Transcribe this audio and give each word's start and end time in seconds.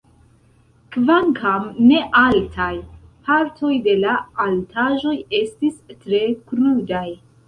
Kvankam 0.93 1.65
ne 1.89 1.99
altaj, 2.21 2.69
partoj 3.27 3.69
de 3.89 3.93
la 4.05 4.15
altaĵoj 4.47 5.13
estis 5.41 5.77
tre 6.07 6.23
krudaj. 6.49 7.03